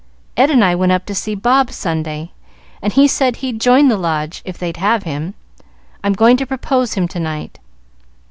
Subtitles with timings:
[0.35, 2.31] Ed and I went up to see Bob, Sunday,
[2.81, 5.35] and he said he'd join the Lodge, if they'd have him.
[6.03, 7.59] I'm going to propose him to night."